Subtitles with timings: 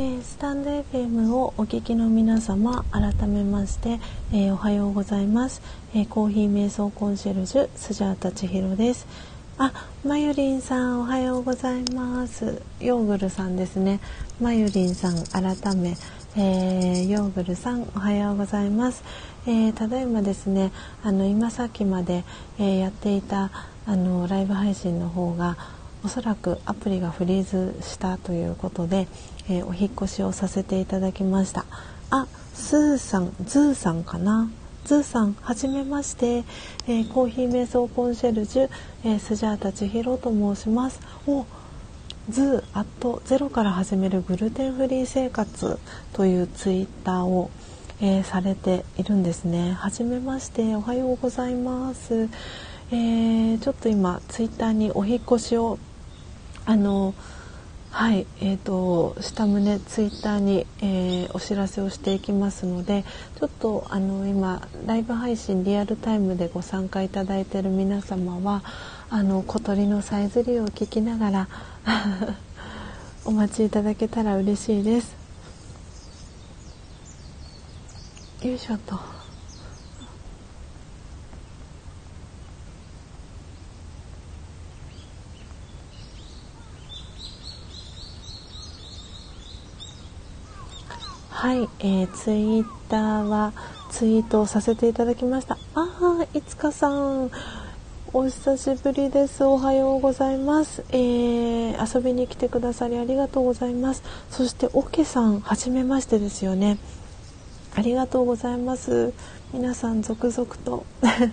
[0.00, 3.98] えー、スタンド FM をお聞きの皆様改めまして、
[4.32, 5.60] えー、おはようございます、
[5.92, 9.08] えー、コーヒー瞑想コンシェルジュスジャータ千尋です。
[9.58, 9.72] あ、
[10.04, 12.62] まゆりんさんおはようございます。
[12.78, 13.98] ヨーグルさんですね。
[14.40, 15.96] まゆりんさん改め、
[16.36, 19.02] えヨーグルさんおはようございます、
[19.48, 20.70] えただいまですね
[21.02, 22.22] あの今さっきまで、
[22.60, 23.50] えやっていた
[23.84, 25.56] あのライブ配信の方が
[26.04, 29.08] おそらくアプリがフリーズしたということで、
[29.48, 31.64] えー、お引越しをさせていただきました。
[32.10, 34.50] あスーさんズーさんかな？
[34.84, 36.44] ズーさんはじめまして、
[36.86, 38.70] えー、コーヒー瞑想コンシェルジュ、
[39.04, 41.00] えー、スジャータ千尋と申します。
[41.26, 41.44] お
[42.30, 45.78] ズーアットゼロから始めるグルテンフリー生活
[46.12, 47.50] というツイッターを、
[48.00, 49.72] えー、されているんですね。
[49.72, 50.74] はじめまして。
[50.74, 52.28] おはようございます、
[52.90, 55.78] えー、ちょっと今ツイッターにお引越しを
[56.66, 57.14] あの
[57.98, 63.04] はいえーと、下胸ツイッターに、えー、お知らせをしていきますので
[63.40, 68.62] ちょっとあの今ライブ配信リアルタイムでご参加いただいている皆様は
[69.10, 71.48] あの小鳥のさえずりを聞きながら
[73.26, 75.16] お待ちいただけたら嬉しいです。
[78.42, 79.17] よいしょと。
[91.48, 93.54] はい、えー、ツイッターは
[93.90, 95.54] ツイートをさせていただきました。
[95.74, 97.30] ああ、いつかさん、
[98.12, 99.44] お久しぶりです。
[99.44, 100.84] おはようございます。
[100.90, 104.02] えー、遊びに来てくださりありがとうございます。
[104.28, 106.76] そして、オケさん、はじめましてですよね。
[107.74, 109.12] ありがとうございます。
[109.50, 110.84] 皆さん続々と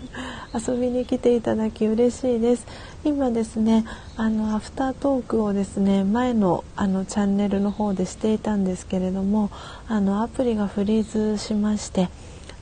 [0.56, 2.66] 遊びに来ていただき嬉しいです
[3.04, 3.84] 今ですね
[4.16, 9.50] あのアフタートークをですね前のあのチャンネルの方でしていたんですけれども
[9.90, 12.08] あのアプリがフリーズしまして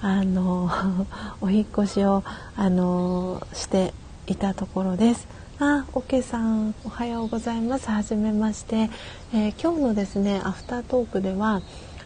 [0.01, 0.71] あの
[1.39, 2.23] お引越しを
[2.55, 3.93] あのして
[4.25, 5.27] いたところです
[5.59, 7.89] あ、オケさんおはようございます。
[7.89, 8.89] はじめまして、
[9.33, 11.61] えー、今日のですねアフタートークでは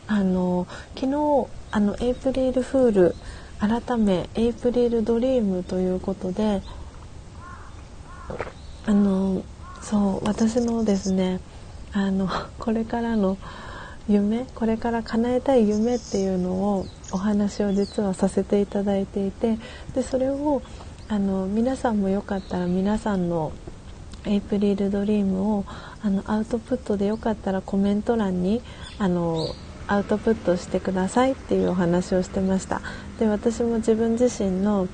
[0.05, 3.15] あの昨日あのエイプリルフール
[3.59, 6.61] 改めエイプリルドリームということで
[8.85, 9.43] あの
[9.81, 11.39] そう私のですね
[11.91, 12.29] あの
[12.59, 13.37] これからの
[14.07, 19.57] 夢これから叶えたい夢っていうのをお話を実はさせていただいていて
[19.93, 20.61] でそれを
[21.09, 23.51] あの皆さんもよかったら皆さんの
[24.25, 25.65] エイプリルドリームを
[26.01, 28.61] あのアウトプットでよかったらコメント欄に
[28.99, 29.47] あの
[29.87, 32.81] アウトプットしてくださいっていうお話をしてました。
[33.19, 34.87] で私も自分自身の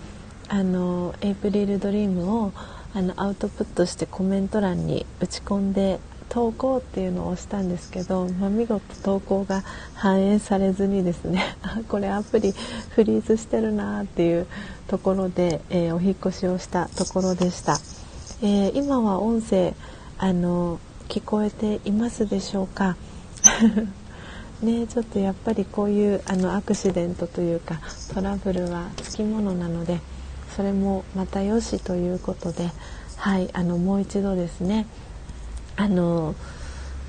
[0.50, 2.54] あのエイプリルドリームを
[2.94, 6.00] あのアウトプットしてコメント欄に打ち込んで
[6.30, 11.56] 投稿っていうのをしたんですけど、まあ、見事投稿が反映されずにですね
[11.90, 12.54] これアプリ
[12.90, 14.48] フリーズしてるなっていう
[14.88, 17.80] ところで、えー、お引越しをしたところでした、
[18.42, 19.76] えー、今は音声
[20.18, 22.96] あの聞こえていますでしょうか？
[24.64, 27.80] ねちょっとやっぱりこういうあのアクシデントというか
[28.14, 30.00] トラブルはつきものなので
[30.56, 32.70] それもまたよしということで
[33.18, 34.88] はいあのもう一度ですね
[35.76, 36.36] あの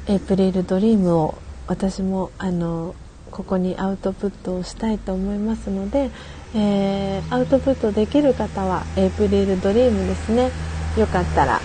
[0.06, 2.94] エイプリルドリームを私もあの
[3.30, 6.10] ここにアウトプットをしたいと思いますので、
[6.54, 10.50] えー、アウトプットできる方はエイプリルドリームですね
[10.98, 11.60] よかったら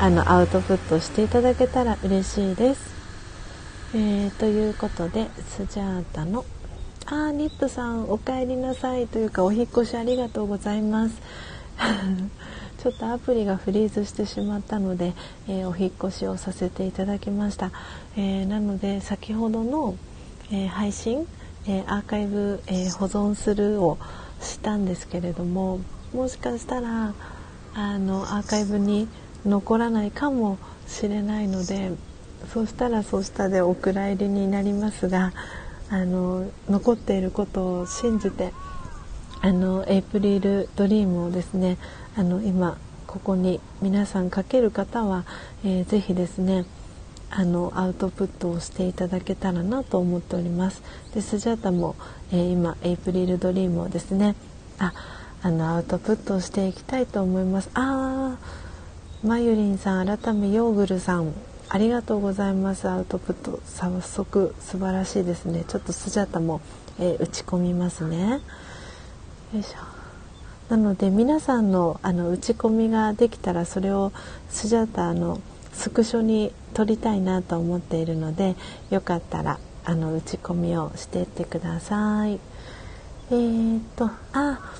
[0.00, 2.89] あのアウトプットしていただけたら嬉しいです。
[3.92, 6.44] えー、ということでスジャータの
[7.06, 11.20] 「あーニップさんお帰りなさい」というかお引越しありがとうございます。
[12.78, 15.12] ちょっとアプリがフリーズしてしまったので、
[15.48, 17.72] えー、お引越しをさせていただきました、
[18.16, 19.96] えー、なので先ほどの、
[20.52, 21.26] え配信、
[21.66, 23.98] えアーカイブ、え保存するを
[24.40, 25.80] したんですけれども
[26.14, 27.12] もしかしたら
[27.74, 29.08] あのアーカイブに
[29.44, 31.92] 残らないかもしれないので
[32.52, 35.32] そうしたらそうしたでお蔵入りになりますが
[35.90, 38.52] あの残っていることを信じて
[39.40, 41.78] あのエイプリルドリームをですね
[42.16, 45.24] あの今ここに皆さん書ける方は、
[45.64, 46.64] えー、ぜひですね
[47.30, 50.82] あのアウトプットをしていただけたらなと思っております。
[51.14, 51.94] でスジャータも、
[52.32, 54.34] えー、今エイプリルドリームをですね
[54.78, 54.92] あ
[55.42, 57.70] あのアウトプットをしていきたいと思います。
[57.74, 61.32] あーまゆりんさん改めヨーグルさん。
[61.72, 62.88] ありがとうございます。
[62.88, 65.64] アウトプット早速素晴らしいですね。
[65.68, 66.60] ちょっとスジャタも、
[66.98, 68.40] えー、打ち込みますね。
[69.54, 69.78] よいしょ。
[70.68, 74.10] なので皆さんのあの打ち込みができたらそれを
[74.48, 75.40] スジャタの
[75.72, 78.56] スクショに撮りたいなと思っているので
[78.90, 82.40] よかったらあの打ち込みをしていってください。
[83.30, 84.74] えー、っとあ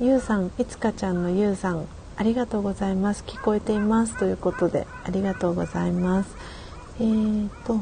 [0.00, 6.36] ゆうさんいつかちゃんのゆうさんありがとうございます聞こえていますということでありがとうございます。
[7.00, 7.80] えー、っと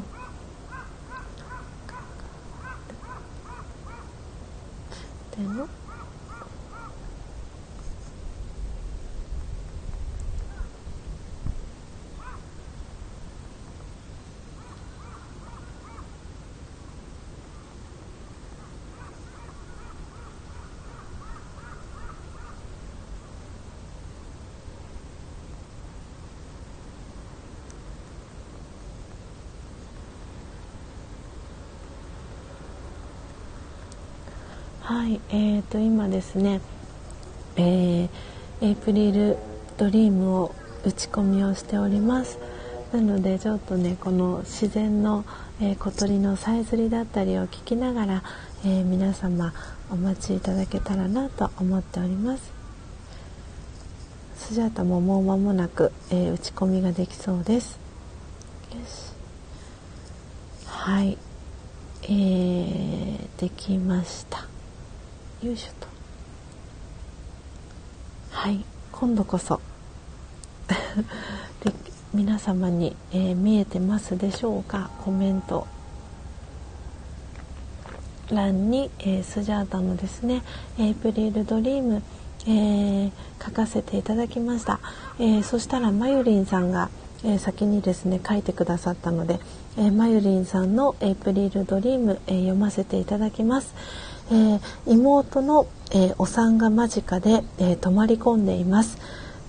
[5.37, 5.69] でも
[35.11, 36.61] はい、えーと今ですね、
[37.57, 38.09] えー、
[38.61, 39.39] エイプリル
[39.77, 40.55] ドリームを
[40.85, 42.39] 打ち込みをしております。
[42.93, 45.25] なのでちょっとねこの自然の、
[45.61, 48.23] えー、小鳥のさえずりだったりを聞きながら、
[48.65, 49.53] えー、皆様
[49.91, 52.53] お待ちいただけたらなと思っております。
[54.37, 57.81] スジャータももう間もなく、え、打ち込みができそうです。
[58.71, 59.13] よし。
[60.67, 61.19] はい。
[62.05, 64.50] えー、できました。
[65.43, 65.87] よいしょと。
[68.31, 69.59] はい今度こそ。
[71.65, 71.73] で
[72.13, 74.91] 皆様に、えー、見えてますでしょうか？
[75.03, 75.67] コメント。
[78.31, 80.43] 欄に、えー、スジャータのですね
[80.79, 82.03] 「エイプリルドリーム」
[82.47, 84.79] えー、書かせていただきました、
[85.19, 86.89] えそしたらまゆりんさんが、
[87.23, 89.41] え先にですね書いてくださったので、
[89.79, 93.73] えまゆりんさんの「エイプリルドリーム」え読ませていただきます。
[94.33, 98.99] えー、妹の、えー、お産が間近で、えー、泊まり込んでいます。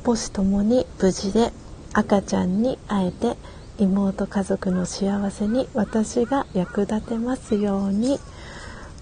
[0.04, 1.52] 母子ともに無事で
[1.94, 3.36] 赤ちゃんに会えて
[3.80, 8.20] 妹家族の幸せに私が役立てますように。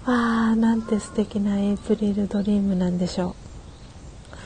[0.06, 0.14] わ
[0.52, 3.36] あなんて素敵なエイプリルドリームなんでしょ
[4.32, 4.36] う。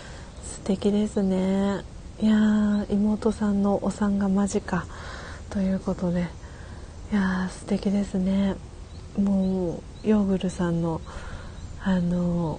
[0.45, 1.85] 素敵ですね。
[2.21, 4.85] いや妹さんのお産が間近
[5.51, 6.44] ということで。
[7.15, 8.57] いや素敵ですね
[9.17, 11.01] もうヨーグルさんの
[11.81, 12.59] あの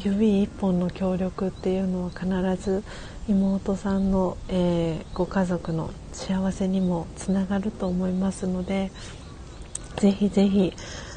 [0.00, 2.84] 指一本の協力っていうのは必ず
[3.26, 8.92] 妹さんの、えー、ご家族の幸せにもつながると思いますので
[9.96, 10.72] ぜひぜひ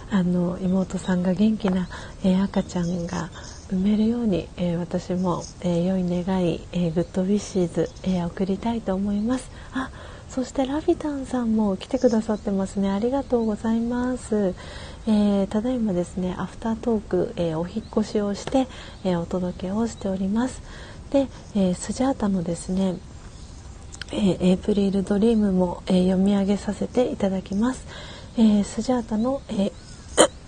[0.10, 1.88] あの妹さんが元気な、
[2.24, 3.30] えー、赤ちゃんが
[3.70, 9.50] 産めるように、えー、私も、え良い願い、え good wishes、え送りたいと思います。
[9.72, 9.90] あ
[10.34, 12.90] そしてラビタンさんも来てくださってますね。
[12.90, 14.56] ありがとうございます、
[15.06, 18.68] えー、ただいまですねアフタートーク、えー、お引越しをして、
[19.04, 20.62] えー、お届けをしております。
[21.12, 22.96] で、えスジャータのですね
[24.14, 27.86] え April Dream も、え読み上げさせていただきます、
[28.38, 29.74] えスジャータの、え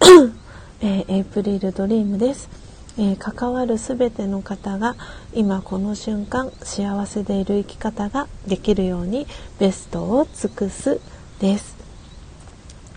[0.81, 2.62] えエイプリルドリームです。
[2.97, 4.95] えー、関わる全ての方が
[5.33, 9.25] 今この瞬間幸せでいる生き方ができるように
[9.59, 10.99] ベストを尽くす
[11.39, 11.75] です。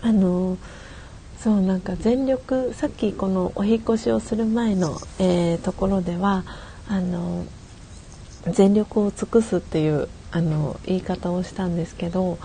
[0.01, 0.57] あの
[1.39, 6.43] そうなんか全力さっきこのお引越しをする前の、えー、ところでは
[6.87, 7.45] あの
[8.51, 12.37] 全力を尽くすっていうあの言い方をしたんですけど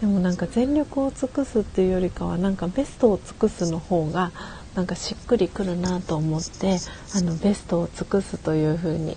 [0.00, 4.30] でもなんか全力を尽くすっていうよりかはなんかベストを尽くすの方が
[4.78, 6.78] なんかしっくりくるなと思って
[7.12, 9.16] あのベストを尽くすというふうに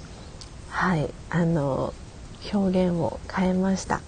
[0.70, 1.94] はいあの
[2.52, 4.02] 表現を変えました。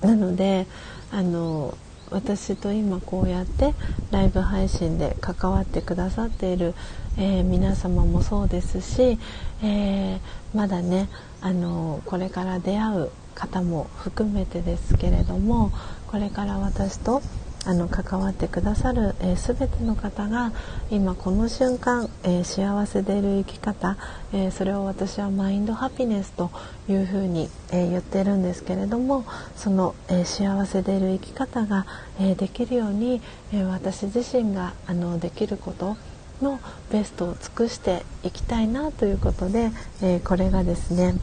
[0.00, 0.66] なので
[1.12, 1.76] あの
[2.10, 3.74] 私と今こうやって
[4.10, 6.72] ライブ配信で関わってくださっている、
[7.18, 9.18] えー、皆様もそうですし、
[9.62, 10.20] えー、
[10.54, 11.10] まだね
[11.42, 15.72] あのこれから出会う方も含めてですけれども
[16.06, 17.20] これから私と
[17.68, 20.52] あの関わってくださる、えー、全ての方が
[20.90, 23.98] 今この瞬間、えー、幸せでいる生き方、
[24.32, 26.50] えー、それを私はマインドハピネスと
[26.88, 31.84] いうふうに、え言ってるんですけれどもその、え幸せでいる生き方が、
[32.18, 33.20] えできるように、
[33.52, 35.98] え私自身があのできること
[36.40, 36.60] の
[36.90, 41.16] ベストを尽くしていきたいなということで、えこれがですね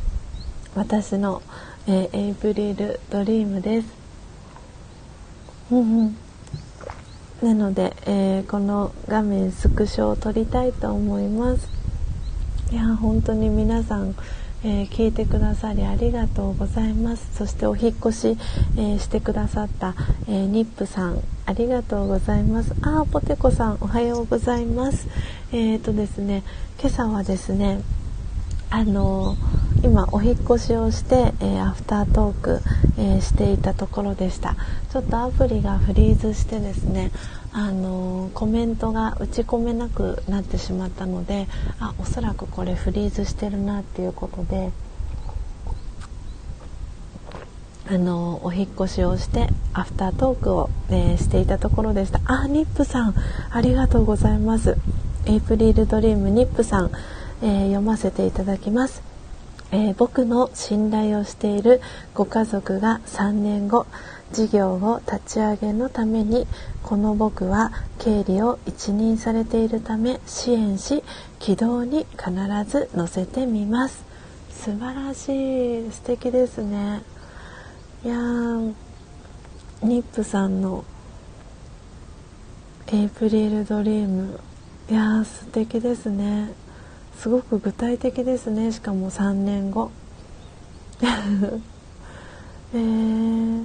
[0.76, 1.42] 私の、
[1.88, 3.88] えエイプリルドリームです。
[5.72, 6.25] うんうん
[7.42, 11.70] なので、えー、この画面スクショを撮りたいと思います。
[12.72, 14.16] いや本当に皆さん、
[14.64, 17.30] えー、聞いてくださりありがとうございます。
[17.36, 18.38] そしてお引越し、
[18.78, 19.96] えー、してくださった、
[20.28, 22.74] えニップさんありがとうございます。
[22.82, 25.08] あポテコさんおはようございます。
[25.52, 26.44] えっ、とですね
[26.80, 27.82] 今朝はですね
[28.70, 29.36] あの
[29.84, 32.62] 今お引越しをして、えアフタートーク、
[32.98, 34.56] えしていたところでした。
[34.92, 37.12] ちょっとアプリがフリーズしてですね
[37.52, 41.48] あのコメントが打ち込めなくなってしまったので
[41.80, 44.72] あおそらくこれフリーズしてるなっていうことで
[47.88, 52.20] あのお引越しをしてアフタートークを、えー、していたところでした。
[52.26, 53.16] あニップさん
[53.52, 54.78] ありがとうございます。
[55.26, 56.92] エイプリルドリームニップさん、
[57.42, 59.04] えー、読ませていただきます、
[59.72, 61.82] えー、僕の信頼をしている
[62.14, 63.86] ご家族が3年後
[64.32, 66.48] 事業を立ち上げのために
[66.84, 71.04] この僕は経理を一任されているため支援し
[71.40, 72.32] 軌道に必
[72.68, 74.04] ず乗せてみます。
[74.52, 75.92] 素晴らしい。
[75.92, 77.04] 素敵ですね。
[78.04, 78.16] いや
[79.84, 80.84] ニップさんの
[82.88, 84.40] エイプリルドリーム。
[84.90, 86.52] いやー素敵ですね。
[87.20, 88.72] すごく具体的ですね。
[88.72, 89.92] しかも3年後。
[92.74, 93.64] え、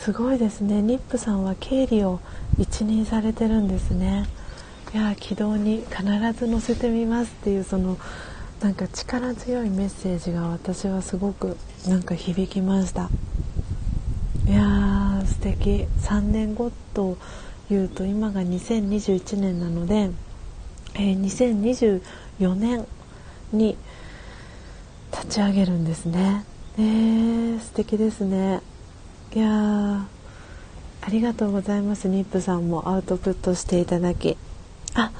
[0.00, 0.82] すごいですね。
[0.82, 2.20] ニップさんは経理を
[2.58, 4.26] 一任されてるんですね。
[4.94, 6.02] いや軌道に必
[6.38, 7.96] ず乗せてみますっていうその
[8.60, 11.56] なんか力強いメッセージが私はすごく
[11.88, 13.08] なんか響きました。
[14.46, 15.86] いやー素敵。
[16.00, 17.16] 3年後と
[17.70, 20.10] いうと今が2021年なので、
[20.94, 21.20] えー、
[22.42, 22.86] 2024年
[23.52, 23.76] に
[25.12, 26.44] 立ち上げるんですね。
[26.78, 28.60] えー、素敵ですね。
[29.34, 32.08] いやありがとうございます。
[32.08, 34.36] ニップさんもアウトプットしていただき。
[34.94, 35.10] あ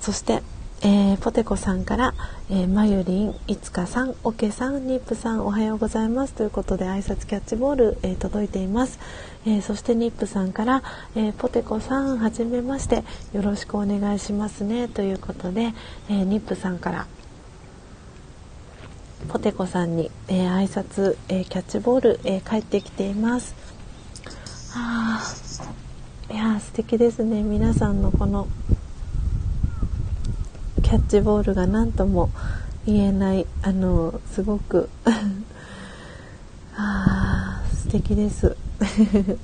[0.00, 0.42] そして
[0.80, 2.14] えー、ポテコさんから、
[2.50, 9.00] えー、まゆりん、いつかさん、おけさん、ニップさん、おはようございますということで挨拶キャッチボール、えー、届いています、
[9.44, 10.84] えそしてニップさんから、
[11.16, 15.74] えポテコさん、はじめましてよろしくお願いしますねということで、
[16.08, 17.06] えニップさんから
[19.28, 23.56] ポテコさんに、えー、挨拶、えキャッチボール、え帰ってきています。
[24.76, 25.20] あ
[26.30, 28.46] いや素敵ですね皆さんのこの
[30.88, 32.30] キャッチボールが何とも
[32.86, 34.88] 言えないあのすごく。
[36.78, 38.56] あ素敵です。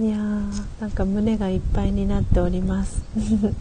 [0.00, 3.04] いやーなんか胸がいっぱいになっております。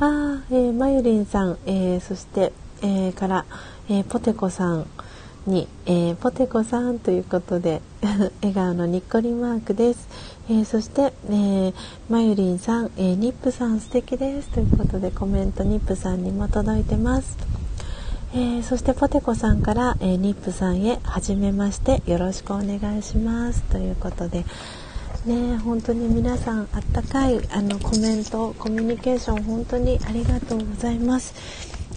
[0.00, 3.44] あー、えー、まゆりんさん、えー、そして、えー、から、
[3.88, 4.84] えー、ポテコさん。
[5.46, 7.82] に、えー、ポテコさんということで
[8.42, 10.08] 笑顔のにっこりマークです、
[10.48, 11.74] えー、そして、えー、
[12.08, 14.48] まゆりんさん、えニップさん素敵です。
[14.48, 17.36] ということでコメントニップさんにも届いてます、
[18.34, 23.62] えそしてポテコさんから、えニップさんへはじめましてよろしくお願いします。
[23.64, 24.44] ということで
[25.26, 31.34] ね本当に皆さんあったかいあのコメントコミュニケーション本当にありがとうございます、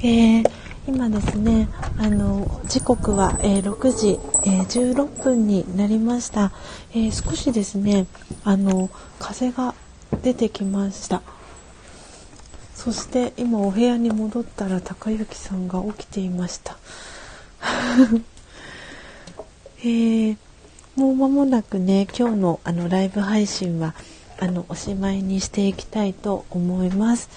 [0.03, 6.51] えー今ですねあの時刻は、えー、6時、えー、16分になりました、
[6.91, 8.05] えー、少しですね
[8.43, 9.73] あの風が
[10.21, 11.21] 出てきました。
[12.73, 16.77] そして今お部屋に戻ったら高之さんが起きていました。
[19.79, 20.37] えー、
[20.95, 23.95] もう間もなくね今日のあのライブ配信は
[24.39, 27.29] あのおしまいにしていきたいと思います。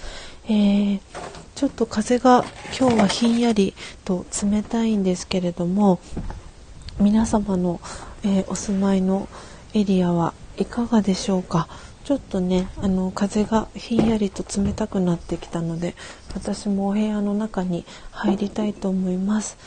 [0.51, 0.99] えー、
[1.53, 2.43] ちょっと風が
[2.77, 5.99] 今日はひんやりと冷たいんですけれども
[6.99, 7.79] 皆様の、
[8.23, 9.29] えー、お住まいの
[9.75, 11.69] エリアはいかがでしょうか？
[12.03, 15.93] ちょっとねあの風がひんやりと冷たくなってきたので
[16.33, 19.57] 私もお部屋の中に入りたいと思います。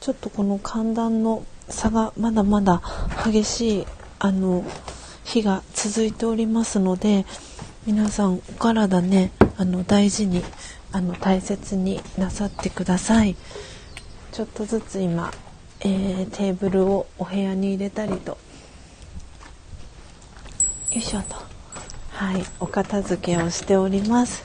[0.00, 2.82] ちょっとこの寒暖の差がまだまだ
[3.24, 3.86] 激しい
[4.18, 4.62] あの
[5.24, 7.24] 日が続いておりますので
[7.86, 10.44] 皆さんお体ねあの大事に
[10.92, 13.36] あの大切になさってください。
[14.30, 15.32] ちょっとずつ今、
[15.80, 18.32] えー、テーブルをお部屋に入れたりと。
[18.32, 18.38] よ
[20.92, 21.34] いしょと。
[22.10, 24.44] はいお片付けをしております。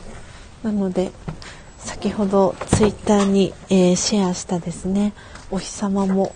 [0.63, 1.11] なので
[1.77, 5.13] 先ほどツイッターに、えー、シェアしたですね。
[5.51, 6.33] お日様も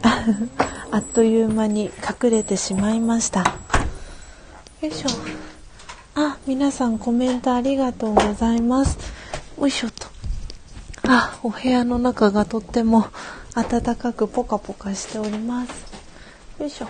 [0.92, 1.90] あっという間に
[2.22, 3.40] 隠れてしまいました。
[4.82, 5.39] よいしょ。
[6.14, 8.98] あ、皆さんコメントありがとうございます。
[9.58, 10.06] よいしょと。
[11.08, 13.06] あ、お部屋の中がとっても
[13.54, 15.92] 暖かくポカポカしております。
[16.58, 16.88] よいしょ。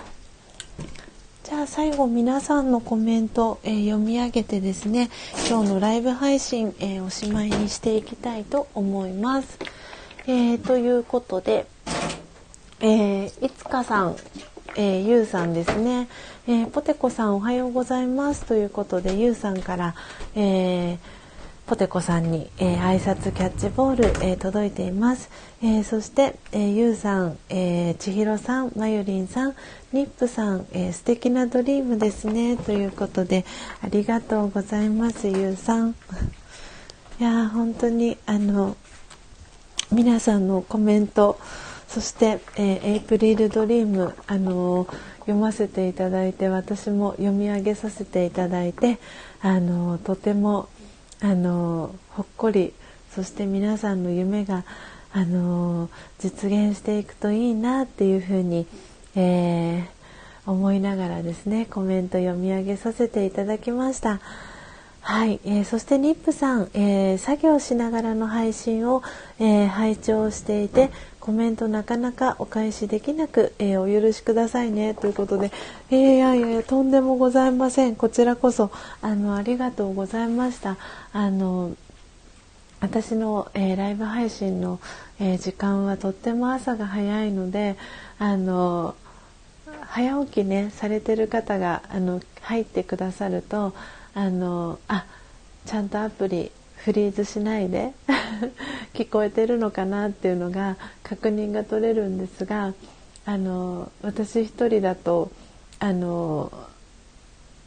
[1.43, 5.09] じゃあ最後皆さんのコメント、えー、読み上げてですね、
[5.49, 9.59] 今日のライブ配信、えー、おしまいにしていきたいと思います。
[10.27, 11.67] えー、ということで、
[12.79, 14.15] えいつかさん、
[14.75, 16.07] えー、ゆうさんですね、
[16.47, 18.45] えー、ポテコさんおはようございます。
[18.45, 19.93] ということでゆうさんから、
[20.33, 20.97] えー、
[21.67, 25.29] ポテコさんに、えー、挨拶キャッチボール、えー、届いています、
[25.61, 29.55] えー、そして、えー、ゆうさん、えー、ちひろさんまゆりんさん
[29.93, 32.57] ニップさん、えー、素敵なドリームですね。
[32.57, 33.45] ということで
[33.83, 35.91] ありがとうございますゆうさん。
[37.21, 38.75] いや本当にあの
[39.91, 41.39] 皆さんのコメント
[41.87, 44.87] そして、えー、エイプリルドリームあの
[45.21, 48.99] 読ませていただいて私も読み上げさせていただいて
[49.41, 50.69] あのとても
[51.21, 52.73] あのほっこり
[53.13, 54.63] そして皆さんの夢が
[55.13, 58.65] あの実現していくといいなっていうふうに、
[59.15, 64.19] えー、思いながらですねコメント読み上げさせていただきました。
[65.01, 69.01] はい、えー、そしてニップさん、えー、作業しながらの配信を、
[69.39, 74.95] えー、拝聴していてコメントなかなかお返しできなく、えお許しくださいね。
[74.95, 75.51] ということで、
[75.91, 77.95] えー、いやいやとんでもございません。
[77.95, 78.71] こちらこそ
[79.03, 80.77] あのありがとうございました。
[81.13, 81.75] あの
[82.79, 84.79] 私の、えライブ配信の、
[85.19, 87.77] え時間はとっても朝が早いので
[88.17, 88.95] あの
[89.81, 93.75] 早起きねされてる方があの入ってくださると
[94.15, 95.05] あのあ
[95.67, 96.51] ちゃんとアプリ
[96.83, 97.91] フリーズしないで
[98.93, 102.73] 聞こえてるのかなっていうのが確認が取れるんですが
[103.25, 105.31] あの私一人だと
[105.79, 106.51] あの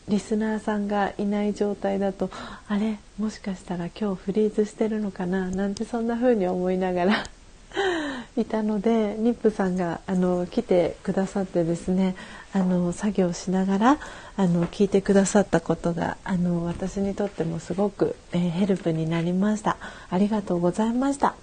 [0.08, 2.30] リスナーさんがいない状態だと
[2.68, 2.98] あれ？
[3.18, 5.48] もしかしたら今日フリーズしてるのかな？
[5.50, 7.24] なんてそんな風に思いながら
[8.36, 12.14] いたので妊婦さんがあの来てくださってですね
[12.52, 13.98] あの作業しながら
[14.36, 19.76] あの聞いてくださったことがあの私にとってもすごく、えー、ヘルプになりました。
[20.10, 21.34] ありがとうございました、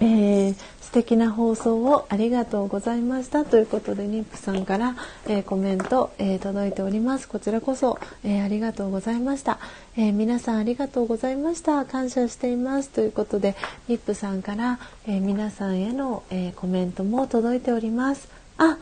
[0.00, 0.56] えー、
[0.92, 4.94] 素敵な放送をありがとうございましたということでニップさんから、
[5.26, 9.58] えー、コメント、え届いておりますこちらこそ、えありがとうございました、
[9.96, 13.56] え皆さんありがとうございました感謝していますということで
[13.88, 18.76] ニップさんから、え皆さんへの、えコメントも届いておりますあ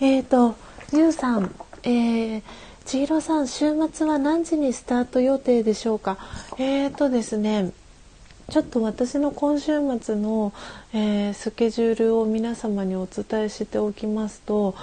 [0.00, 0.56] えっ、と
[0.92, 1.54] ゆうさん、
[1.84, 2.42] えー、
[2.86, 6.18] 千尋さん、週末は何時にスタート予定でしょうか？
[6.58, 7.70] えーとですね。
[8.52, 10.52] ちょっと私の今週末の、
[10.92, 14.74] えー、スケジュールを皆様にお伝えしておきますと、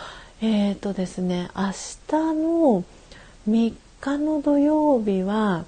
[0.42, 2.84] えーとですね、明日の
[3.48, 5.66] 3日の土曜日は、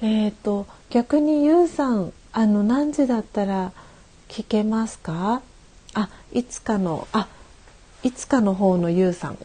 [0.00, 3.72] えーと逆にゆうさん、あの何時だったら
[4.30, 5.42] 聞けますか？
[5.92, 7.28] あ、いつかのあ。
[8.02, 9.38] いつかの方のゆうさん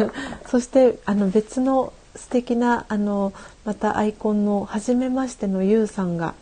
[0.46, 3.32] そしてあの別の素敵なあの
[3.64, 6.34] またアイコンの初めましてのゆうさんが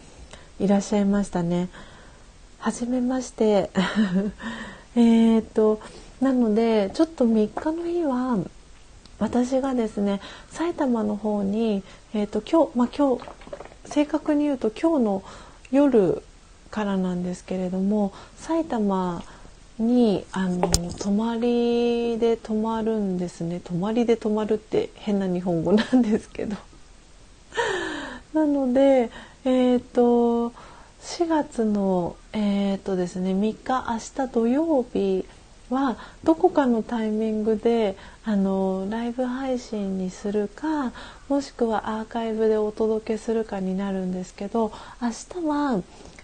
[0.61, 1.71] いらっしゃいましたね。
[2.59, 3.71] 初めまして。
[4.95, 5.81] えっと
[6.21, 8.39] なのでちょっと3日の日は
[9.19, 10.21] 私がですね
[10.51, 13.25] 埼玉の方に、えーと、今日、まあ、今日
[13.87, 15.23] 正確に言うと今日の
[15.73, 16.23] 夜
[16.71, 19.23] からなんですけれども埼玉
[19.79, 20.69] にあの
[20.99, 23.63] 泊まりで泊まるんですね。
[23.65, 26.57] 泊まりで泊まるって変な日本語なんですけど。
[28.35, 29.11] なので
[29.45, 30.51] えっ、ー、と
[31.01, 35.25] 4月のえっ、ー、とですね3日明日土曜日
[35.71, 40.93] はどこかのタイミングであのライブ配信にするか
[41.29, 45.09] もしくはアーカイブでお届けするかになるんですけど明
[45.43, 45.83] 日は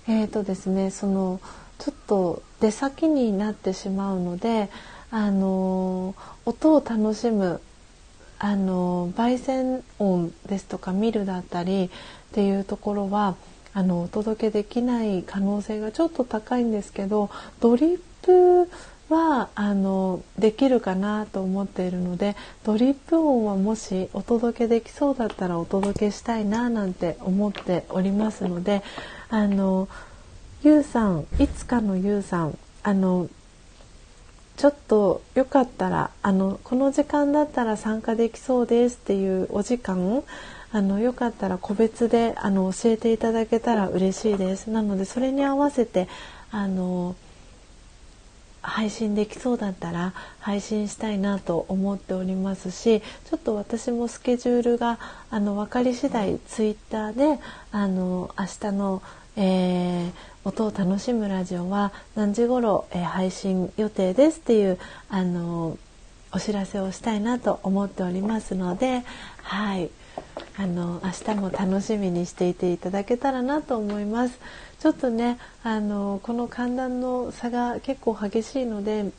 [0.09, 1.41] えっ、ー、とですねその
[1.79, 4.69] ちょっと出先になってしまうので
[5.11, 7.61] あの音を楽しむ
[8.39, 11.91] あの焙煎音ですとか見るだったり
[12.37, 13.35] っていうところは
[13.73, 18.71] あのお届けできない可能性がちょっと高いんですけどドリップ
[19.09, 28.83] はあのできるかなと思っているのでドリップ音はもしお届けできそうだったらお届けしたいななんて思っておりますので
[29.31, 29.89] あの
[30.63, 33.31] ゆうさんいつかのゆうさんあの
[34.59, 40.23] ちょっとよかったらあのこの時間だったら参加できそうですっていうお時間
[40.77, 44.69] あのよかったら個別であの教えていただけたら嬉しいです。
[44.69, 46.07] なのでそれに合わせて
[46.51, 47.17] あの
[48.61, 54.99] 配信できそうだったら配信したいなと思っておりますしちょっと私もスケジュールが
[55.31, 57.41] あの分かり次第ツイッターで
[57.73, 59.03] あの明日の、
[59.37, 60.13] えー、
[60.45, 65.79] 音を楽しむラジオは何時頃、えー、配信予定ですっていうあの
[66.33, 69.05] お知らせをしたいなと思っておりますので
[69.43, 69.89] はい。
[70.59, 74.39] あの明日も楽しみにしていていただけたらなと思います。
[74.81, 79.11] ちょっとねあのこの寒暖の差が結構激しいので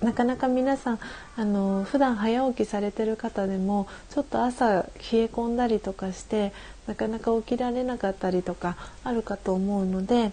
[0.00, 0.98] なかなか皆さん
[1.36, 6.52] あの普段早起きされてる方でもちょっと朝冷え込んだりとかして
[6.86, 10.32] なかなか起きられなかったりとかあるかと思うので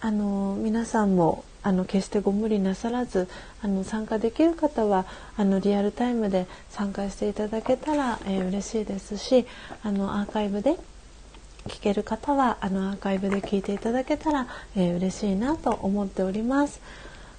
[0.00, 3.28] あの皆さんもあの決してご無理なさらず
[3.62, 9.46] あの参加できる方はあのリアルタイムで参加していただけたら、えー、嬉しいですし
[9.82, 10.76] あのアーカイブで
[11.66, 16.80] 聞ける方はあのアーカイブで聞いていただけたら、えー、嬉しいなと思っております。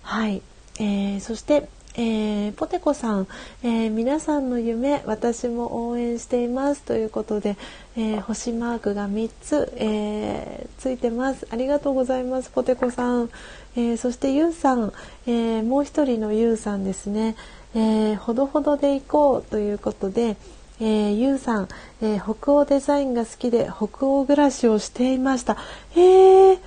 [0.01, 0.41] はい、
[0.79, 3.27] えー、そしてえー、ポテコさん、
[3.61, 7.55] えー、皆さんの夢私も応援していますということで、
[7.95, 11.45] えー、星マークが3つ、えついてます。
[11.51, 13.29] ありがとうございますポテコさん、
[13.75, 14.93] えそしてゆうさん、
[15.25, 17.35] えもう一人のゆうさんですね、
[17.75, 20.37] えほどほどで行こうということで、
[20.79, 21.67] えー、ゆうさん、
[22.01, 25.57] え北欧デザインが好きで北欧暮らしをしていました。
[25.95, 26.59] えー、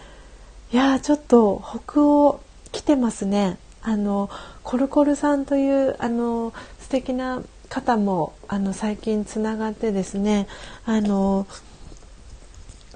[0.72, 2.40] いやちょっと北欧
[2.72, 3.58] 来てますね。
[3.82, 4.30] あの
[4.64, 10.48] コルコルさんというあの素敵な方もあの最近つながってですね
[10.84, 11.46] あの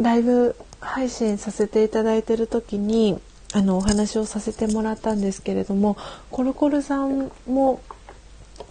[0.00, 3.20] ライブ配信させていただいてる時に
[3.52, 5.96] あのお話をさせてもらったんですけれども
[6.30, 7.80] コルコルさんも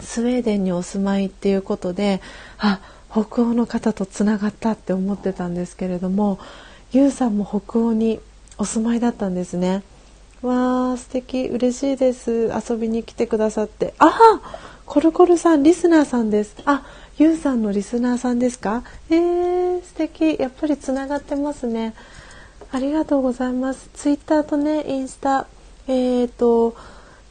[0.00, 2.20] スウェーデンにお住まいっていうことで
[2.58, 6.38] あ北欧の方とつながったって思ってたんですけれども
[6.92, 8.20] ゆうさんも北欧に
[8.56, 9.82] お住まいだったんですね。
[10.42, 12.50] わー素敵嬉しいです。
[12.50, 13.94] 遊びに来てくださって。
[13.98, 14.40] あ
[14.86, 16.56] コルコルさんリスナーさんです。
[16.64, 16.84] あ
[17.18, 18.82] ゆうさんのリスナーさんですか？
[19.10, 20.40] えー、素敵。
[20.40, 21.94] やっぱりつながってますね。
[22.72, 23.90] ありがとうございます。
[23.94, 25.46] ツイッターとねインスタ
[25.88, 26.76] えっ、ー、と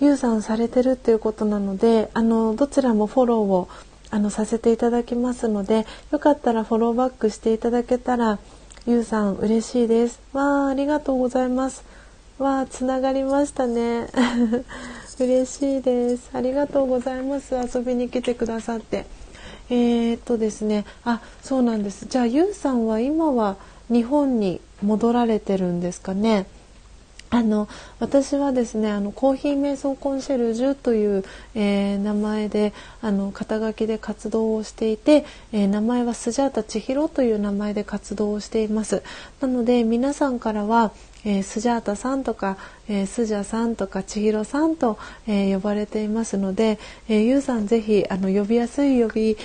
[0.02, 3.70] ゆうさんされてるっていうことなのであのどちらもフォローを
[4.12, 8.40] あのさせていただきますのでよかったらフォローバックしていただけたら
[8.86, 10.22] ゆうさん嬉しいです。
[10.34, 11.84] わあありがとうございます。
[12.38, 14.08] わあつながりましたね。
[15.20, 16.30] 嬉しいです。
[16.34, 17.54] ありがとうございます。
[17.56, 19.06] 遊びに来てくださって。
[19.70, 20.86] えー、っとですね。
[21.04, 22.08] あそうなんです。
[22.10, 23.58] じゃあゆうさんは今は
[23.90, 26.48] 日本に戻られてるんですかね
[27.32, 27.68] あの
[28.00, 39.04] 私はですねあのコーヒー瞑想コンシェルジュという、えー、名前であの肩書きで活動をしていて、えー、名前はスジャータ千尋という名前で活動をしています
[39.42, 40.92] なので皆さんからは、
[41.24, 49.38] えー、スジャータさんとか、えー、スジャさんとか千尋さんと、え、呼ばれていますので、えー、ゆうさんぜひあの呼びやすい呼び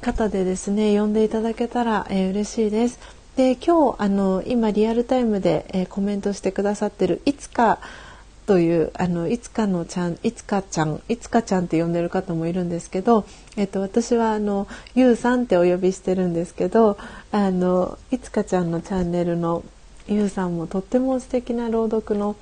[0.00, 3.17] 方でですね呼んでいただけたら、えー、嬉しいです。
[3.38, 7.78] で今日あの今リアルタイムで、えー、コメントしてくださってるいつか
[8.46, 16.98] というあのいつかのちゃんいつかちゃんいつかちゃんって呼んでる方もいるんですけど、えっと、私はあのゆうさんってお呼びしてるんですけど
[17.30, 19.62] あのいつかちゃんのチャンネルの
[20.08, 22.34] ゆうさんもとっても素敵な朗読の、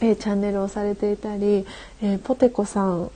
[0.00, 1.66] えー、チャンネルをされていたり、
[2.02, 3.10] えー、ポテコさん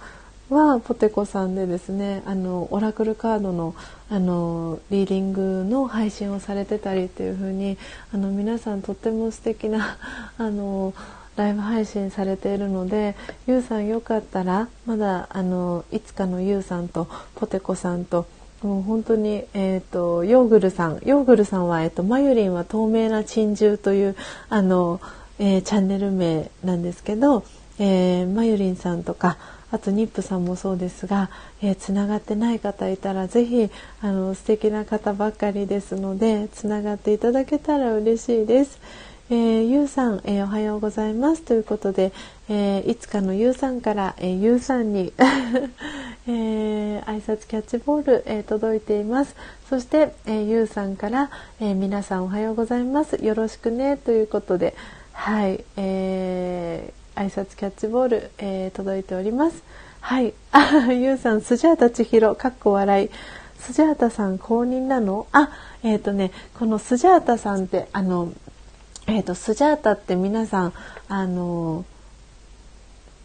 [0.51, 3.75] はポテコさんでですねあのオラクルカードの
[4.11, 7.79] あのリーディングの配信をされてたりっていう風に
[8.13, 9.97] あに皆さんとっても素敵な
[10.37, 10.93] あの
[11.37, 18.27] ライブ配信されているのでゆうさんよかったらまだあのいつかのゆうさんとポテコさんと
[18.63, 24.17] もう本当に、えーと、ヨーグルさんヨーグルさんは、えーと、マユリンは透明な珍獣という
[24.49, 25.03] あの、
[25.39, 27.45] えー、チャンネル名なんですけど、
[27.79, 29.37] えー、マユリンさんとか
[29.71, 31.31] あとニップさんもそうですが、
[31.63, 38.79] えー、つながってない方いたらぜひあの素敵な方ばっかりですのでつながっていただけたら嬉しいです。
[39.31, 41.43] えー、ゆうさん、えー、おはようございます。
[41.43, 42.13] ということで、
[42.51, 45.15] えー、いつかのゆうさんから、えー、ゆうさんに、
[46.29, 49.35] えー、挨拶キャッチボール、えー、届いています。
[49.71, 53.17] そして、えー、ゆうさんから、えー、皆さんおはようございます。
[53.25, 53.97] よろしくね。
[53.97, 54.75] ということで
[55.15, 59.63] はい、えー、挨拶キャッチボール、えー、届いております。
[60.01, 60.35] はい。
[60.53, 63.11] あ、 ゆうさん、スジャータ千尋、かっこ笑い。
[63.59, 65.27] スジャータさん公認なの？
[65.33, 65.51] あ、
[65.83, 68.33] えっ、ー、とね、このスジャータさんって、あの、
[69.07, 70.73] えっ、ー、と、スジャータって皆さん、
[71.09, 71.85] あの、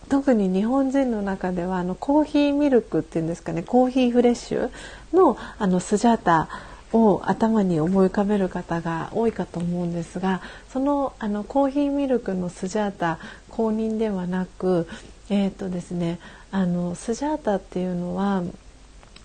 [0.09, 4.71] 特に日本人の中ではあのコーヒーミルクっていうんですかねコーヒーフレッシュ
[5.13, 6.49] のあのスジャータ
[6.91, 14.87] を頭に思い浮かべる方が多いかと思うんですがそのあのコーヒーミルクのスジャータ公認ではなく
[15.29, 16.19] え、ー、とですね
[16.51, 18.43] あのスジャータっていうのは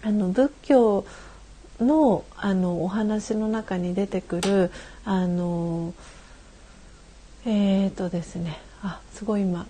[0.02, 1.06] あの仏教
[1.80, 4.70] のあのお話の中に出てくる
[5.04, 5.94] あの
[7.46, 9.66] えっ、ー、とですねあすごい今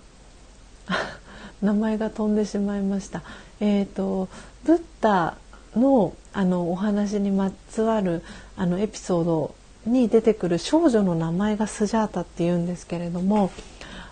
[1.61, 3.23] 名前が飛んでしまいました。
[3.59, 4.27] えっ、ー、と
[4.65, 5.37] ブッダ
[5.75, 8.21] のあのお話にまつわる
[8.57, 13.51] あのエピソードに出てくる少女の名前がスジャータっていうんですけれども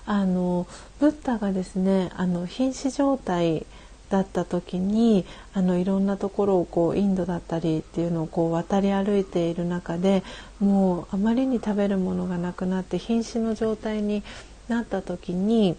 [0.05, 0.67] あの
[0.99, 3.65] ブッダがですねあの瀕死状態
[4.09, 10.23] だった時にあのいろんなところをこうインドだったりっていうのをこう渡り歩いている中で
[10.59, 14.21] もうあまりに食べるものがなくなって瀕死の状態に
[14.67, 15.75] なった時に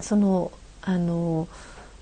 [0.00, 0.50] その
[0.82, 1.46] あの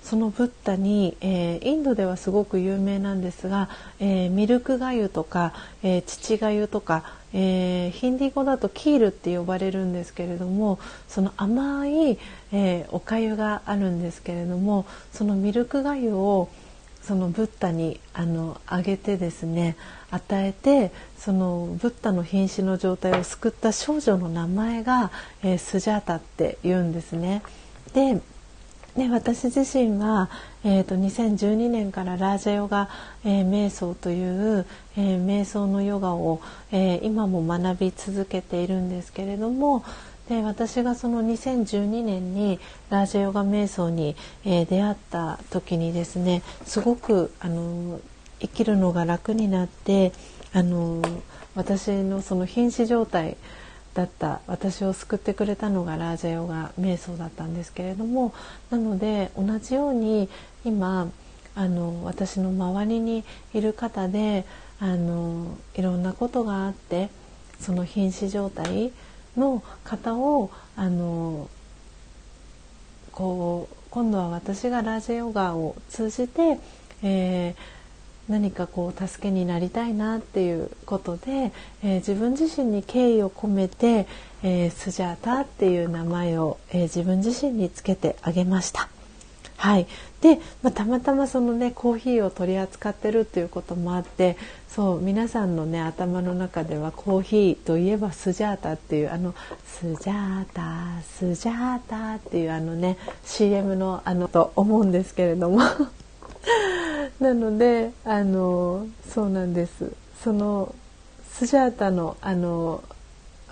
[0.03, 12.19] そのブッダに、えー、インドではすごく有名なんですが、えー、ミルクがゆとか、えー、乳がゆとか、えー、ヒンディー語だとキールって呼ばれるんですけれどもその甘い、
[12.51, 16.49] えー、おかゆがあるんですけれどもそのミルクがゆを
[17.01, 19.75] そのブッダにあのあげてですね
[20.09, 25.11] 与えてそのブッダの瀕死の状態を救った少女の名前が、
[25.43, 27.41] えー、スジャータって言うんですね。
[27.93, 28.21] で
[28.95, 30.29] で私自身は、
[30.63, 32.89] えーと、2012年からラージャヨガ、
[33.25, 39.83] えー、瞑想という、えー、瞑想のヨガを、えー、今も学び続けているんですけれども
[40.29, 42.59] で私がその2012年に
[42.91, 47.99] ラージャヨガ瞑想に、え出会った時にですねすごくあの
[48.39, 50.13] 生きるのが楽になって
[50.53, 51.01] あの
[51.55, 53.35] 私のその瀕死状態
[53.93, 58.33] だった私を救ってくれたのがラージャヨガ瞑想だったんですけれども
[58.69, 60.29] なので同じように
[60.65, 61.09] 今
[61.55, 64.45] あの私の周りにいる方で
[64.79, 67.09] あのいろんなことがあって
[67.59, 68.91] その瀕死状態
[69.37, 71.49] の方をあの
[73.11, 76.57] こう今度は私がラージャヨガを通じて、
[77.03, 77.55] えー、
[78.29, 81.51] 何かこう助けになりたいなっていうことで、
[81.83, 84.07] えー、自分自身に敬意を込めて、
[84.43, 88.89] えー、スジャータっていう名前を、えー、自分自身につけてあげました。
[89.57, 89.87] はい、
[90.19, 94.35] で、まあ、たまたまそのねコーヒーを取り扱ってるっていうこともあって
[94.67, 99.33] そう皆さんのね頭の中ではコーヒーといえばスジャータっていうあの
[99.65, 105.61] スジャータスジャータっていうあのね CM のあのと思うんですけれども
[107.19, 109.91] なのであのそうなんです
[110.23, 110.73] その
[111.31, 112.83] スジャータのあの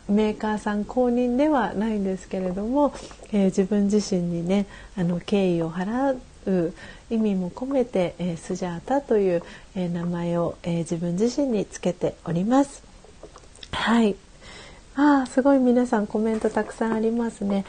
[0.09, 2.93] メーカーさん公認ではないんですけれども、
[3.31, 4.65] えー、自分自身にね
[4.97, 6.73] あの敬意を払う
[7.09, 9.43] 意味も込めて、えー、スジャータという、
[9.75, 12.83] えー、名前を、え自分自身につけております。
[13.71, 14.15] はい。
[14.95, 17.65] ああ、すごい皆さんコメントたくさんありますね。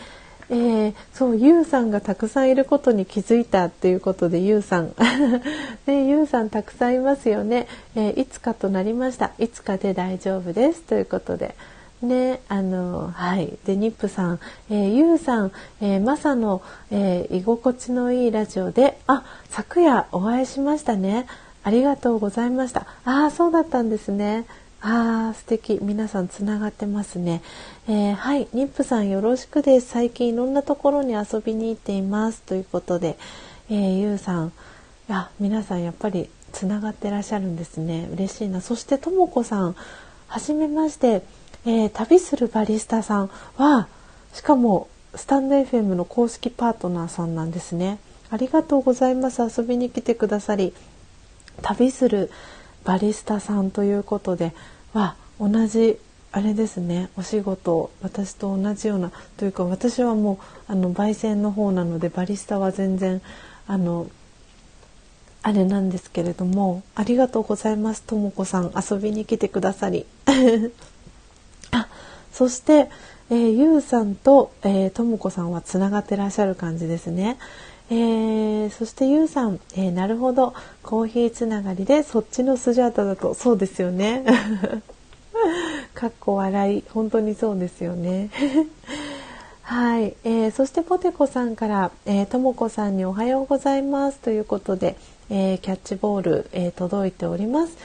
[0.51, 4.95] えー、そうゆうさんがたくさんいることに気づいたっていうことでゆうさん。
[5.87, 9.33] ねゆうさんたくさんいますよね、えー、いつかとなりました。
[9.39, 10.83] いつかで大丈夫です。
[10.83, 11.55] ということで。
[12.03, 13.57] ねあのはい。
[13.65, 21.27] でニップさん、えー、ゆうさん、えー、マサの、えー、居心地のいいラジオであ昨夜お会いしましたね。
[21.65, 22.87] ありがとうございました。
[23.05, 24.47] ああそうだったんですね。
[24.85, 25.79] あー素敵。
[25.81, 27.41] 皆さんつながってますね、
[27.87, 29.87] えー、はい妊婦さんよろしくです。
[29.87, 33.17] 最近いろんなところに遊びに行っていますということで、
[33.71, 34.49] えー、ゆうさん。
[34.49, 38.09] いや皆さんやっぱりつながってらっしゃるんですね。
[38.13, 38.61] 嬉しいな。
[38.61, 39.77] そしてともこさん。
[40.27, 41.23] はじめまして、
[41.65, 43.31] えー、旅するバリスタさん。
[43.57, 43.87] は
[44.33, 48.01] しかもスタンド FM の公式パートナーさんなんですね。
[48.31, 49.43] ありがとうございます。
[49.43, 50.75] 遊びに来てくださり。
[51.63, 52.33] 旅する
[52.83, 54.53] バリスタさんということで。
[54.93, 55.99] は同じ
[56.33, 63.21] あれですねお仕事私と同じようなというか私はもうあの焙煎の方なのでバリスタは全然
[63.67, 64.11] あの
[65.43, 70.07] あれなんですけれどもありがとうございますともこさん遊びに来てくださり
[71.73, 71.89] あ
[72.33, 72.89] そして、
[73.29, 74.53] えー、ゆうさんと
[74.95, 77.39] ともこさんはつながってらっしゃる感じですね。
[77.91, 80.55] えー、そしてゆうさん、えー、なるほど。
[80.83, 84.25] コーヒーつながりでそっちのスジャータだとそうですよね。
[85.95, 86.85] かっこ笑い。
[86.91, 88.31] 本当にそうですよね。
[89.63, 91.91] はい、えー、そしてポテコさんから
[92.31, 94.19] ともこさんにおはようございます。
[94.19, 94.97] ということで、
[95.31, 97.77] え、キャッチボール、え、届いております。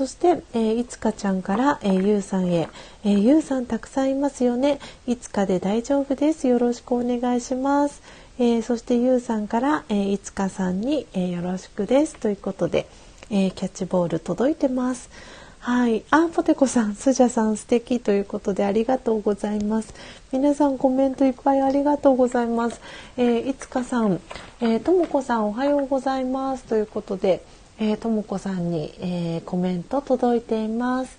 [0.00, 2.70] そして、えーいつかちゃんから、えゆうさんへ、
[3.04, 4.78] えゆうさんたくさんいますよね。
[5.06, 6.48] いつかで大丈夫です。
[6.48, 8.00] よろしくお願いします。
[8.38, 12.16] えー、そしてゆうさんから、えー、いつかさんに、えー、よろしくです。
[12.16, 12.86] ということで、
[13.28, 15.10] えー、キャッチボール届いてます。
[15.58, 19.92] はい、あ、ポテコさん、スジャさん素敵ということでありがとうございます。
[20.32, 22.80] 皆さんコメントいっぱいありがとうございます。
[23.18, 24.18] えー、いつかさん、
[24.62, 26.64] えー、ともこさんおはようございます。
[26.64, 27.44] ということで、
[27.82, 31.18] えー、ともこさんに、えー、コメント届いています。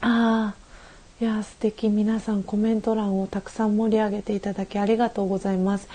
[0.00, 0.66] ああ。
[1.18, 5.88] いや素敵皆さんコメント欄をたくさん盛り上げていただきありがとうございます。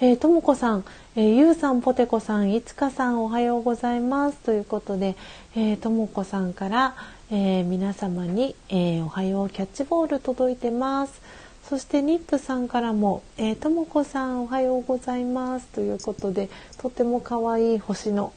[0.00, 5.14] えー、ともこさん、えー、ゆうさん、ぽてこさん、いつかさん、おはようございますということで、
[5.54, 6.96] えー、ともこさんから、
[7.30, 11.22] えー、皆様に、えー、おはようキャッチボール届いてます。
[11.68, 18.32] そしてニップさんからも、えー、ともこさんおはようございますということで、とても可愛い星の、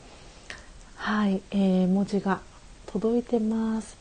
[1.00, 2.42] はい、えー、文字が
[2.86, 3.98] 届いてます。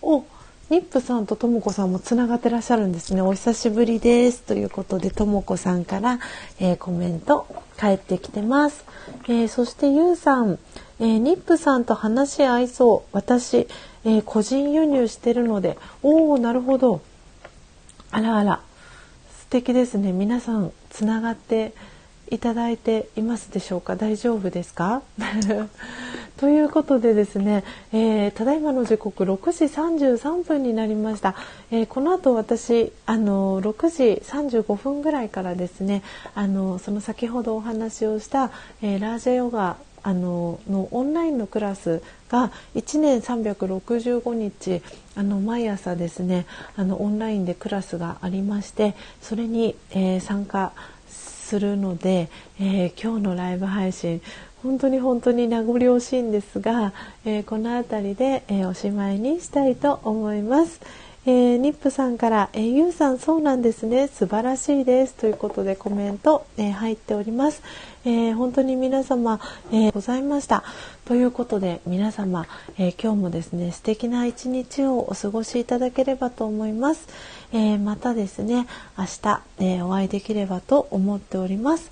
[0.00, 0.24] お、
[0.70, 3.20] ニップさんとともこさんもつながってらっしゃるんですね。
[3.20, 6.18] お久しぶりですということで、ともこさんから、
[6.58, 8.86] えー、コメント返ってきてます。
[9.24, 10.58] えー、そしてゆうさん、
[11.00, 13.08] えー、ニップさんと話し合いそう。
[13.12, 13.68] 私、
[14.06, 17.02] え個人輸入してるので、おお、なるほど。
[18.10, 18.60] あらあら。
[19.48, 21.72] 素敵ですね皆さんつながって
[22.30, 23.96] いただいていますでしょうか？
[23.96, 25.02] 大丈夫ですか？
[26.38, 31.34] ということでですね、えー、ただいまの時刻6時33分になりました、
[31.72, 36.02] えー、この後私あの6時35分ぐらいからですね
[36.34, 44.80] あのその先ほどお話をした、えー、ラージャヨガあののオンラインのクラスが1年365日
[45.16, 50.72] あの毎朝ですねあのオンラインでクラスがありましてそれに、えー、参加
[51.48, 52.28] するので、
[52.60, 54.20] えー、今日のライブ配信
[54.62, 56.92] 本当に本当に名残惜しいんですが、
[57.24, 60.80] えー、この辺りで、えおしまいにしたいと思います。
[61.26, 64.08] えー、ニップさんから、えー、ゆうさんそうなんですね。
[64.08, 65.14] 素晴らしいです。
[65.14, 67.62] ということでコメント、えー、入っております、
[68.04, 69.40] え本当に皆様、
[69.72, 70.62] えございました。
[71.04, 72.46] ということで皆様、
[72.78, 77.08] え今日もですね素敵な一日をお過ごしいただければと思います、
[77.52, 81.90] えまたですね明日、えお会いできればと思っております。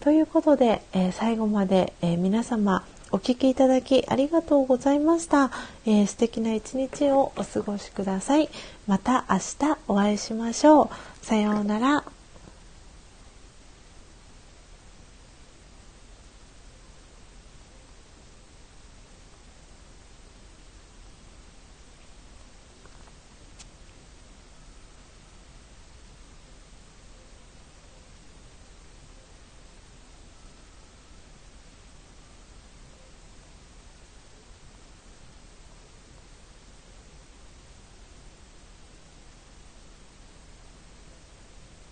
[0.00, 2.84] ということで、え最後まで、え皆様
[3.16, 5.50] お聞きいただきありがとうございました、
[5.86, 8.50] えー、素敵な一日をお過ごしください。
[8.86, 10.90] また明日お会いしましょ
[11.22, 11.24] う。
[11.24, 12.15] さようなら。